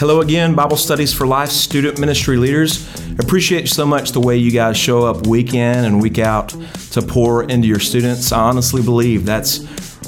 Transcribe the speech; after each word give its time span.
Hello 0.00 0.22
again, 0.22 0.54
Bible 0.54 0.78
Studies 0.78 1.12
for 1.12 1.26
Life 1.26 1.50
student 1.50 1.98
ministry 1.98 2.38
leaders. 2.38 2.88
Appreciate 3.18 3.68
so 3.68 3.84
much 3.84 4.12
the 4.12 4.20
way 4.20 4.34
you 4.34 4.50
guys 4.50 4.78
show 4.78 5.04
up 5.04 5.26
week 5.26 5.52
in 5.52 5.84
and 5.84 6.00
week 6.00 6.18
out 6.18 6.56
to 6.92 7.02
pour 7.02 7.42
into 7.42 7.68
your 7.68 7.80
students. 7.80 8.32
I 8.32 8.40
honestly 8.40 8.80
believe 8.80 9.26
that's 9.26 9.58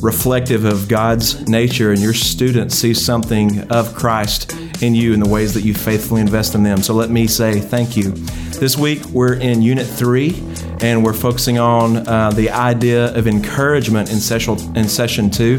reflective 0.00 0.64
of 0.64 0.88
God's 0.88 1.46
nature, 1.46 1.90
and 1.92 2.00
your 2.00 2.14
students 2.14 2.74
see 2.74 2.94
something 2.94 3.70
of 3.70 3.94
Christ 3.94 4.54
in 4.82 4.94
you 4.94 5.12
in 5.12 5.20
the 5.20 5.28
ways 5.28 5.52
that 5.52 5.60
you 5.60 5.74
faithfully 5.74 6.22
invest 6.22 6.54
in 6.54 6.62
them. 6.62 6.78
So 6.78 6.94
let 6.94 7.10
me 7.10 7.26
say 7.26 7.60
thank 7.60 7.94
you. 7.94 8.12
This 8.58 8.78
week 8.78 9.04
we're 9.10 9.34
in 9.34 9.60
Unit 9.60 9.86
3, 9.86 10.42
and 10.80 11.04
we're 11.04 11.12
focusing 11.12 11.58
on 11.58 12.08
uh, 12.08 12.30
the 12.30 12.48
idea 12.48 13.14
of 13.14 13.26
encouragement 13.26 14.10
in 14.10 14.20
session, 14.20 14.56
in 14.74 14.88
session 14.88 15.28
2. 15.28 15.58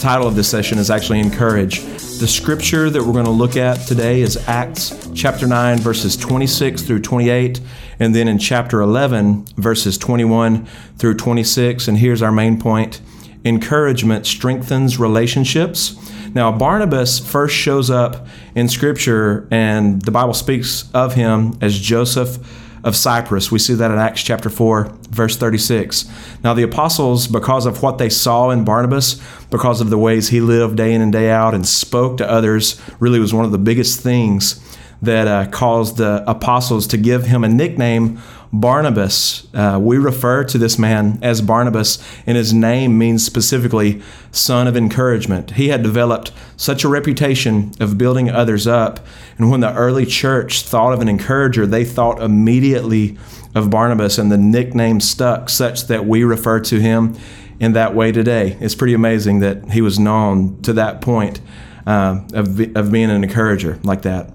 Title 0.00 0.26
of 0.26 0.34
this 0.34 0.48
session 0.48 0.78
is 0.78 0.90
actually 0.90 1.20
Encourage. 1.20 1.80
The 2.20 2.26
scripture 2.26 2.88
that 2.88 3.02
we're 3.02 3.12
going 3.12 3.26
to 3.26 3.30
look 3.30 3.54
at 3.54 3.86
today 3.86 4.22
is 4.22 4.38
Acts 4.48 5.10
chapter 5.14 5.46
9, 5.46 5.76
verses 5.76 6.16
26 6.16 6.80
through 6.80 7.00
28, 7.00 7.60
and 7.98 8.14
then 8.14 8.26
in 8.26 8.38
chapter 8.38 8.80
11, 8.80 9.44
verses 9.56 9.98
21 9.98 10.64
through 10.96 11.16
26. 11.16 11.86
And 11.86 11.98
here's 11.98 12.22
our 12.22 12.32
main 12.32 12.58
point 12.58 13.02
encouragement 13.44 14.26
strengthens 14.26 14.98
relationships. 14.98 15.96
Now, 16.34 16.50
Barnabas 16.50 17.18
first 17.18 17.54
shows 17.54 17.90
up 17.90 18.26
in 18.54 18.70
Scripture, 18.70 19.46
and 19.50 20.00
the 20.00 20.10
Bible 20.10 20.32
speaks 20.32 20.90
of 20.94 21.12
him 21.12 21.58
as 21.60 21.78
Joseph 21.78 22.38
of 22.84 22.96
Cyprus. 22.96 23.50
We 23.50 23.58
see 23.58 23.74
that 23.74 23.90
in 23.90 23.98
Acts 23.98 24.22
chapter 24.22 24.50
4, 24.50 24.84
verse 25.10 25.36
36. 25.36 26.10
Now, 26.42 26.54
the 26.54 26.62
apostles, 26.62 27.26
because 27.26 27.66
of 27.66 27.82
what 27.82 27.98
they 27.98 28.08
saw 28.08 28.50
in 28.50 28.64
Barnabas, 28.64 29.20
because 29.50 29.80
of 29.80 29.90
the 29.90 29.98
ways 29.98 30.28
he 30.28 30.40
lived 30.40 30.76
day 30.76 30.94
in 30.94 31.00
and 31.00 31.12
day 31.12 31.30
out 31.30 31.54
and 31.54 31.66
spoke 31.66 32.16
to 32.18 32.30
others, 32.30 32.80
really 32.98 33.18
was 33.18 33.34
one 33.34 33.44
of 33.44 33.52
the 33.52 33.58
biggest 33.58 34.00
things 34.00 34.60
that 35.02 35.26
uh, 35.26 35.50
caused 35.50 35.96
the 35.96 36.24
apostles 36.26 36.86
to 36.88 36.96
give 36.96 37.24
him 37.24 37.44
a 37.44 37.48
nickname 37.48 38.20
Barnabas. 38.52 39.46
Uh, 39.54 39.78
we 39.80 39.96
refer 39.96 40.42
to 40.44 40.58
this 40.58 40.78
man 40.78 41.18
as 41.22 41.40
Barnabas, 41.40 41.98
and 42.26 42.36
his 42.36 42.52
name 42.52 42.98
means 42.98 43.24
specifically 43.24 44.02
son 44.32 44.66
of 44.66 44.76
encouragement. 44.76 45.52
He 45.52 45.68
had 45.68 45.82
developed 45.82 46.32
such 46.56 46.82
a 46.82 46.88
reputation 46.88 47.72
of 47.78 47.96
building 47.96 48.28
others 48.28 48.66
up, 48.66 49.00
and 49.38 49.50
when 49.50 49.60
the 49.60 49.74
early 49.74 50.04
church 50.04 50.62
thought 50.62 50.92
of 50.92 51.00
an 51.00 51.08
encourager, 51.08 51.64
they 51.64 51.84
thought 51.84 52.20
immediately 52.20 53.16
of 53.54 53.70
Barnabas, 53.70 54.18
and 54.18 54.30
the 54.30 54.38
nickname 54.38 55.00
stuck 55.00 55.48
such 55.48 55.86
that 55.86 56.06
we 56.06 56.24
refer 56.24 56.60
to 56.60 56.80
him 56.80 57.16
in 57.60 57.72
that 57.74 57.94
way 57.94 58.10
today. 58.10 58.56
It's 58.60 58.74
pretty 58.74 58.94
amazing 58.94 59.40
that 59.40 59.70
he 59.70 59.80
was 59.80 59.98
known 59.98 60.60
to 60.62 60.72
that 60.72 61.00
point 61.00 61.40
uh, 61.86 62.20
of, 62.32 62.76
of 62.76 62.90
being 62.90 63.10
an 63.10 63.22
encourager 63.22 63.78
like 63.84 64.02
that. 64.02 64.32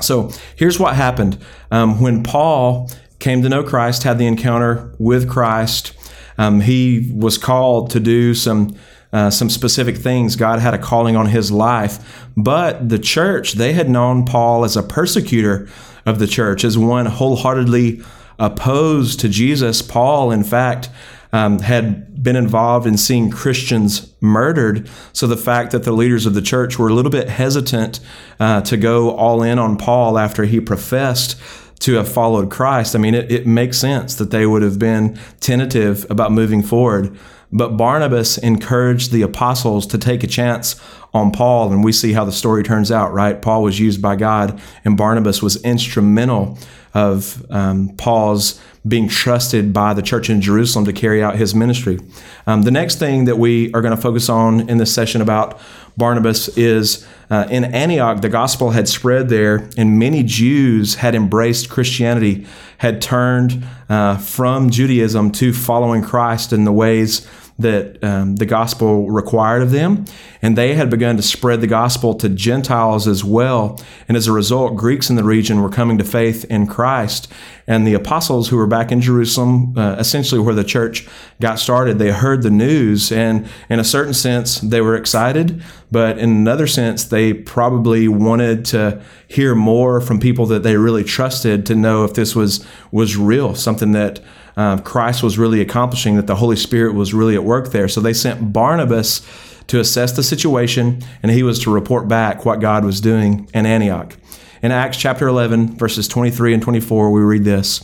So 0.00 0.30
here's 0.56 0.78
what 0.78 0.94
happened 0.94 1.38
um, 1.70 2.00
when 2.00 2.22
Paul 2.22 2.90
came 3.18 3.42
to 3.42 3.48
know 3.48 3.62
Christ, 3.62 4.04
had 4.04 4.18
the 4.18 4.26
encounter 4.26 4.94
with 4.98 5.28
Christ. 5.28 5.92
Um, 6.36 6.60
he 6.60 7.10
was 7.14 7.36
called 7.36 7.90
to 7.90 8.00
do 8.00 8.34
some 8.34 8.76
uh, 9.10 9.30
some 9.30 9.48
specific 9.48 9.96
things. 9.96 10.36
God 10.36 10.58
had 10.58 10.74
a 10.74 10.78
calling 10.78 11.16
on 11.16 11.26
his 11.26 11.50
life, 11.50 12.28
but 12.36 12.90
the 12.90 12.98
church 12.98 13.54
they 13.54 13.72
had 13.72 13.88
known 13.88 14.26
Paul 14.26 14.64
as 14.64 14.76
a 14.76 14.82
persecutor 14.82 15.68
of 16.04 16.18
the 16.18 16.26
church, 16.26 16.62
as 16.62 16.76
one 16.76 17.06
wholeheartedly 17.06 18.02
opposed 18.38 19.20
to 19.20 19.28
Jesus. 19.28 19.82
Paul, 19.82 20.30
in 20.30 20.44
fact, 20.44 20.90
um, 21.32 21.58
had 21.58 22.17
been 22.20 22.36
involved 22.36 22.86
in 22.86 22.96
seeing 22.96 23.30
Christians 23.30 24.12
murdered. 24.20 24.88
So 25.12 25.26
the 25.26 25.36
fact 25.36 25.70
that 25.72 25.84
the 25.84 25.92
leaders 25.92 26.26
of 26.26 26.34
the 26.34 26.42
church 26.42 26.78
were 26.78 26.88
a 26.88 26.94
little 26.94 27.10
bit 27.10 27.28
hesitant 27.28 28.00
uh, 28.40 28.62
to 28.62 28.76
go 28.76 29.14
all 29.14 29.42
in 29.42 29.58
on 29.58 29.76
Paul 29.76 30.18
after 30.18 30.44
he 30.44 30.60
professed 30.60 31.40
to 31.80 31.94
have 31.94 32.10
followed 32.10 32.50
Christ, 32.50 32.96
I 32.96 32.98
mean, 32.98 33.14
it, 33.14 33.30
it 33.30 33.46
makes 33.46 33.78
sense 33.78 34.16
that 34.16 34.32
they 34.32 34.46
would 34.46 34.62
have 34.62 34.78
been 34.78 35.18
tentative 35.38 36.06
about 36.10 36.32
moving 36.32 36.62
forward. 36.62 37.16
But 37.52 37.76
Barnabas 37.76 38.36
encouraged 38.36 39.10
the 39.10 39.22
apostles 39.22 39.86
to 39.86 39.98
take 39.98 40.22
a 40.22 40.26
chance 40.26 40.78
on 41.14 41.30
Paul, 41.30 41.72
and 41.72 41.82
we 41.82 41.92
see 41.92 42.12
how 42.12 42.24
the 42.24 42.32
story 42.32 42.62
turns 42.62 42.92
out, 42.92 43.12
right? 43.12 43.40
Paul 43.40 43.62
was 43.62 43.80
used 43.80 44.02
by 44.02 44.16
God, 44.16 44.60
and 44.84 44.96
Barnabas 44.96 45.40
was 45.42 45.62
instrumental 45.64 46.58
of 46.98 47.46
um, 47.50 47.90
Paul's 47.96 48.60
being 48.86 49.08
trusted 49.08 49.72
by 49.72 49.94
the 49.94 50.02
church 50.02 50.28
in 50.28 50.40
Jerusalem 50.40 50.84
to 50.86 50.92
carry 50.92 51.22
out 51.22 51.36
his 51.36 51.54
ministry. 51.54 52.00
Um, 52.46 52.62
the 52.62 52.72
next 52.72 52.98
thing 52.98 53.26
that 53.26 53.38
we 53.38 53.72
are 53.72 53.82
going 53.82 53.94
to 53.94 54.02
focus 54.02 54.28
on 54.28 54.68
in 54.68 54.78
this 54.78 54.92
session 54.92 55.20
about 55.20 55.60
Barnabas 55.96 56.48
is 56.56 57.06
uh, 57.30 57.46
in 57.50 57.64
Antioch, 57.64 58.20
the 58.20 58.28
gospel 58.28 58.70
had 58.70 58.88
spread 58.88 59.28
there, 59.28 59.68
and 59.76 59.98
many 59.98 60.24
Jews 60.24 60.96
had 60.96 61.14
embraced 61.14 61.68
Christianity, 61.68 62.46
had 62.78 63.00
turned 63.00 63.64
uh, 63.88 64.16
from 64.16 64.70
Judaism 64.70 65.30
to 65.32 65.52
following 65.52 66.02
Christ 66.02 66.52
in 66.52 66.64
the 66.64 66.72
ways 66.72 67.28
that 67.58 68.02
um, 68.04 68.36
the 68.36 68.46
gospel 68.46 69.10
required 69.10 69.62
of 69.62 69.72
them. 69.72 70.04
And 70.40 70.56
they 70.56 70.74
had 70.74 70.90
begun 70.90 71.16
to 71.16 71.22
spread 71.22 71.60
the 71.60 71.66
gospel 71.66 72.14
to 72.14 72.28
Gentiles 72.28 73.08
as 73.08 73.24
well. 73.24 73.80
And 74.06 74.16
as 74.16 74.28
a 74.28 74.32
result, 74.32 74.76
Greeks 74.76 75.10
in 75.10 75.16
the 75.16 75.24
region 75.24 75.60
were 75.60 75.68
coming 75.68 75.98
to 75.98 76.04
faith 76.04 76.44
in 76.44 76.68
Christ. 76.68 77.26
And 77.66 77.86
the 77.86 77.94
apostles 77.94 78.48
who 78.48 78.56
were 78.56 78.68
back 78.68 78.92
in 78.92 79.00
Jerusalem, 79.00 79.76
uh, 79.76 79.96
essentially 79.98 80.40
where 80.40 80.54
the 80.54 80.64
church 80.64 81.08
got 81.40 81.58
started, 81.58 81.98
they 81.98 82.12
heard 82.12 82.42
the 82.42 82.50
news. 82.50 83.10
And 83.10 83.48
in 83.68 83.80
a 83.80 83.84
certain 83.84 84.14
sense, 84.14 84.60
they 84.60 84.80
were 84.80 84.94
excited. 84.94 85.60
But 85.90 86.18
in 86.18 86.30
another 86.30 86.66
sense, 86.66 87.04
they 87.04 87.32
probably 87.32 88.08
wanted 88.08 88.64
to 88.66 89.02
hear 89.26 89.54
more 89.54 90.00
from 90.00 90.20
people 90.20 90.46
that 90.46 90.62
they 90.62 90.76
really 90.76 91.04
trusted 91.04 91.64
to 91.66 91.74
know 91.74 92.04
if 92.04 92.14
this 92.14 92.36
was, 92.36 92.66
was 92.92 93.16
real, 93.16 93.54
something 93.54 93.92
that 93.92 94.20
uh, 94.56 94.78
Christ 94.78 95.22
was 95.22 95.38
really 95.38 95.60
accomplishing, 95.60 96.16
that 96.16 96.26
the 96.26 96.36
Holy 96.36 96.56
Spirit 96.56 96.94
was 96.94 97.14
really 97.14 97.34
at 97.34 97.44
work 97.44 97.70
there. 97.70 97.88
So 97.88 98.00
they 98.00 98.12
sent 98.12 98.52
Barnabas 98.52 99.26
to 99.68 99.80
assess 99.80 100.12
the 100.12 100.22
situation, 100.22 101.02
and 101.22 101.30
he 101.30 101.42
was 101.42 101.58
to 101.60 101.72
report 101.72 102.08
back 102.08 102.44
what 102.44 102.60
God 102.60 102.84
was 102.84 103.00
doing 103.00 103.48
in 103.54 103.66
Antioch. 103.66 104.16
In 104.62 104.72
Acts 104.72 104.96
chapter 104.96 105.28
11, 105.28 105.76
verses 105.76 106.08
23 106.08 106.54
and 106.54 106.62
24, 106.62 107.12
we 107.12 107.20
read 107.20 107.44
this. 107.44 107.80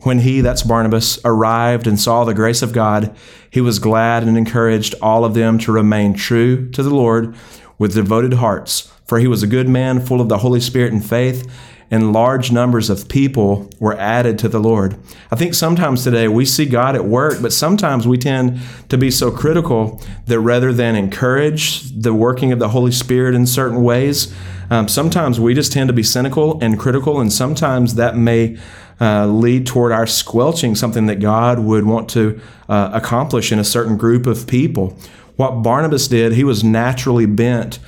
When 0.00 0.20
he, 0.20 0.40
that's 0.40 0.62
Barnabas, 0.62 1.18
arrived 1.24 1.86
and 1.86 1.98
saw 1.98 2.24
the 2.24 2.34
grace 2.34 2.62
of 2.62 2.72
God, 2.72 3.14
he 3.50 3.60
was 3.60 3.78
glad 3.78 4.22
and 4.22 4.38
encouraged 4.38 4.94
all 5.02 5.24
of 5.24 5.34
them 5.34 5.58
to 5.58 5.72
remain 5.72 6.14
true 6.14 6.70
to 6.70 6.82
the 6.82 6.94
Lord 6.94 7.34
with 7.78 7.94
devoted 7.94 8.34
hearts. 8.34 8.92
For 9.06 9.18
he 9.18 9.26
was 9.26 9.42
a 9.42 9.48
good 9.48 9.68
man, 9.68 10.00
full 10.00 10.20
of 10.20 10.28
the 10.28 10.38
Holy 10.38 10.60
Spirit 10.60 10.92
and 10.92 11.04
faith, 11.04 11.50
and 11.90 12.12
large 12.12 12.52
numbers 12.52 12.90
of 12.90 13.08
people 13.08 13.70
were 13.78 13.96
added 13.98 14.38
to 14.38 14.48
the 14.48 14.58
Lord. 14.58 14.96
I 15.30 15.36
think 15.36 15.54
sometimes 15.54 16.04
today 16.04 16.28
we 16.28 16.44
see 16.44 16.66
God 16.66 16.94
at 16.94 17.04
work, 17.04 17.40
but 17.40 17.52
sometimes 17.52 18.06
we 18.06 18.18
tend 18.18 18.60
to 18.88 18.98
be 18.98 19.10
so 19.10 19.30
critical 19.30 20.02
that 20.26 20.40
rather 20.40 20.72
than 20.72 20.96
encourage 20.96 21.82
the 21.90 22.12
working 22.12 22.52
of 22.52 22.58
the 22.58 22.68
Holy 22.68 22.92
Spirit 22.92 23.34
in 23.34 23.46
certain 23.46 23.82
ways, 23.82 24.34
um, 24.70 24.86
sometimes 24.86 25.40
we 25.40 25.54
just 25.54 25.72
tend 25.72 25.88
to 25.88 25.94
be 25.94 26.02
cynical 26.02 26.58
and 26.62 26.78
critical, 26.78 27.20
and 27.20 27.32
sometimes 27.32 27.94
that 27.94 28.16
may 28.16 28.58
uh, 29.00 29.26
lead 29.26 29.66
toward 29.66 29.92
our 29.92 30.06
squelching 30.06 30.74
something 30.74 31.06
that 31.06 31.20
God 31.20 31.60
would 31.60 31.84
want 31.84 32.10
to 32.10 32.40
uh, 32.68 32.90
accomplish 32.92 33.50
in 33.50 33.58
a 33.58 33.64
certain 33.64 33.96
group 33.96 34.26
of 34.26 34.46
people. 34.46 34.98
What 35.36 35.62
Barnabas 35.62 36.08
did, 36.08 36.32
he 36.32 36.44
was 36.44 36.64
naturally 36.64 37.24
bent 37.24 37.78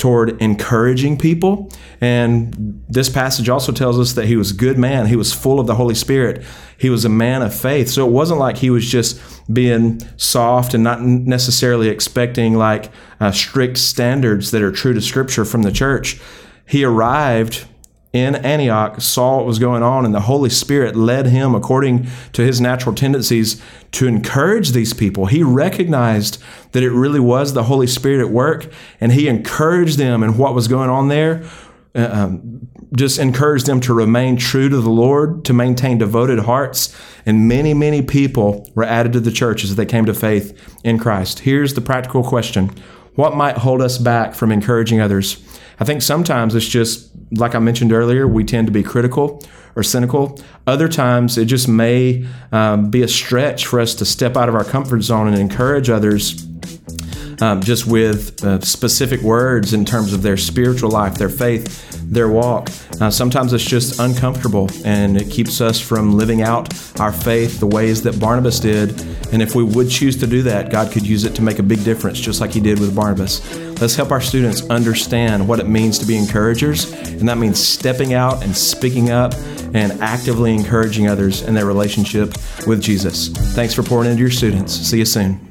toward 0.00 0.40
encouraging 0.42 1.18
people. 1.18 1.70
And 2.00 2.82
this 2.88 3.08
passage 3.08 3.48
also 3.48 3.70
tells 3.70 4.00
us 4.00 4.14
that 4.14 4.26
he 4.26 4.36
was 4.36 4.50
a 4.50 4.54
good 4.54 4.78
man. 4.78 5.06
He 5.06 5.14
was 5.14 5.32
full 5.32 5.60
of 5.60 5.66
the 5.66 5.74
Holy 5.74 5.94
Spirit. 5.94 6.42
He 6.78 6.88
was 6.88 7.04
a 7.04 7.10
man 7.10 7.42
of 7.42 7.54
faith. 7.54 7.90
So 7.90 8.06
it 8.06 8.10
wasn't 8.10 8.40
like 8.40 8.56
he 8.56 8.70
was 8.70 8.90
just 8.90 9.20
being 9.52 10.00
soft 10.16 10.72
and 10.72 10.82
not 10.82 11.02
necessarily 11.02 11.88
expecting 11.88 12.54
like 12.54 12.90
uh, 13.20 13.30
strict 13.30 13.76
standards 13.76 14.50
that 14.50 14.62
are 14.62 14.72
true 14.72 14.94
to 14.94 15.00
Scripture 15.02 15.44
from 15.44 15.62
the 15.62 15.72
church. 15.72 16.18
He 16.66 16.82
arrived 16.82 17.66
in 18.12 18.34
Antioch 18.34 19.00
saw 19.00 19.36
what 19.36 19.46
was 19.46 19.58
going 19.60 19.82
on, 19.82 20.04
and 20.04 20.12
the 20.12 20.20
Holy 20.20 20.50
Spirit 20.50 20.96
led 20.96 21.26
him 21.26 21.54
according 21.54 22.08
to 22.32 22.42
his 22.42 22.60
natural 22.60 22.94
tendencies 22.94 23.62
to 23.92 24.08
encourage 24.08 24.72
these 24.72 24.92
people. 24.92 25.26
He 25.26 25.42
recognized 25.42 26.42
that 26.72 26.82
it 26.82 26.90
really 26.90 27.20
was 27.20 27.52
the 27.52 27.64
Holy 27.64 27.86
Spirit 27.86 28.20
at 28.24 28.30
work, 28.30 28.66
and 29.00 29.12
he 29.12 29.28
encouraged 29.28 29.98
them 29.98 30.22
in 30.24 30.36
what 30.36 30.54
was 30.54 30.66
going 30.66 30.90
on 30.90 31.08
there. 31.08 31.44
Uh, 31.94 32.08
um, 32.12 32.68
just 32.96 33.20
encouraged 33.20 33.66
them 33.66 33.80
to 33.80 33.94
remain 33.94 34.36
true 34.36 34.68
to 34.68 34.80
the 34.80 34.90
Lord, 34.90 35.44
to 35.44 35.52
maintain 35.52 35.98
devoted 35.98 36.40
hearts, 36.40 36.96
and 37.24 37.46
many, 37.46 37.74
many 37.74 38.02
people 38.02 38.68
were 38.74 38.84
added 38.84 39.12
to 39.12 39.20
the 39.20 39.30
church 39.30 39.62
as 39.62 39.76
they 39.76 39.86
came 39.86 40.06
to 40.06 40.14
faith 40.14 40.58
in 40.82 40.98
Christ. 40.98 41.40
Here's 41.40 41.74
the 41.74 41.80
practical 41.80 42.24
question 42.24 42.70
What 43.14 43.36
might 43.36 43.58
hold 43.58 43.82
us 43.82 43.98
back 43.98 44.34
from 44.34 44.52
encouraging 44.52 45.00
others? 45.00 45.42
I 45.78 45.84
think 45.84 46.02
sometimes 46.02 46.54
it's 46.54 46.68
just, 46.68 47.10
like 47.32 47.54
I 47.54 47.58
mentioned 47.58 47.92
earlier, 47.92 48.28
we 48.28 48.44
tend 48.44 48.66
to 48.66 48.72
be 48.72 48.82
critical 48.82 49.42
or 49.76 49.82
cynical. 49.82 50.38
Other 50.66 50.88
times 50.88 51.38
it 51.38 51.46
just 51.46 51.68
may 51.68 52.26
um, 52.52 52.90
be 52.90 53.02
a 53.02 53.08
stretch 53.08 53.66
for 53.66 53.80
us 53.80 53.94
to 53.96 54.04
step 54.04 54.36
out 54.36 54.48
of 54.48 54.54
our 54.54 54.64
comfort 54.64 55.00
zone 55.00 55.26
and 55.28 55.38
encourage 55.38 55.88
others 55.88 56.46
um, 57.40 57.60
just 57.60 57.86
with 57.86 58.42
uh, 58.44 58.60
specific 58.60 59.20
words 59.22 59.72
in 59.72 59.84
terms 59.84 60.12
of 60.12 60.22
their 60.22 60.36
spiritual 60.36 60.90
life, 60.90 61.14
their 61.16 61.28
faith, 61.28 61.88
their 62.10 62.28
walk. 62.28 62.70
Uh, 63.00 63.10
sometimes 63.10 63.52
it's 63.52 63.64
just 63.64 63.98
uncomfortable 64.00 64.68
and 64.84 65.16
it 65.16 65.30
keeps 65.30 65.60
us 65.60 65.80
from 65.80 66.16
living 66.16 66.42
out 66.42 66.68
our 67.00 67.12
faith 67.12 67.60
the 67.60 67.66
ways 67.66 68.02
that 68.02 68.18
Barnabas 68.20 68.60
did. 68.60 69.00
And 69.32 69.40
if 69.40 69.54
we 69.54 69.62
would 69.62 69.88
choose 69.88 70.16
to 70.18 70.26
do 70.26 70.42
that, 70.42 70.70
God 70.70 70.92
could 70.92 71.06
use 71.06 71.24
it 71.24 71.34
to 71.36 71.42
make 71.42 71.58
a 71.58 71.62
big 71.62 71.84
difference, 71.84 72.18
just 72.20 72.40
like 72.40 72.50
He 72.50 72.60
did 72.60 72.80
with 72.80 72.94
Barnabas. 72.94 73.40
Let's 73.80 73.94
help 73.94 74.10
our 74.10 74.20
students 74.20 74.68
understand 74.68 75.46
what 75.46 75.60
it 75.60 75.68
means 75.68 75.98
to 76.00 76.06
be 76.06 76.18
encouragers, 76.18 76.92
and 76.92 77.28
that 77.28 77.38
means 77.38 77.58
stepping 77.58 78.12
out 78.12 78.42
and 78.42 78.54
speaking 78.54 79.10
up 79.10 79.32
and 79.72 79.92
actively 80.02 80.54
encouraging 80.54 81.08
others 81.08 81.42
in 81.42 81.54
their 81.54 81.66
relationship 81.66 82.34
with 82.66 82.82
Jesus. 82.82 83.28
Thanks 83.54 83.72
for 83.72 83.82
pouring 83.82 84.10
into 84.10 84.20
your 84.20 84.30
students. 84.30 84.74
See 84.74 84.98
you 84.98 85.04
soon. 85.04 85.49